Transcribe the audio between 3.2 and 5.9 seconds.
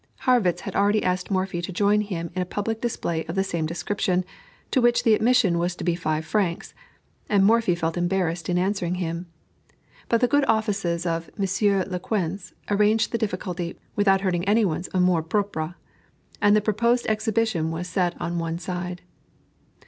of the same description, to which the admission was to